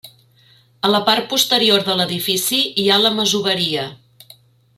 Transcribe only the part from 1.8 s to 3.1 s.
de l'edifici, hi ha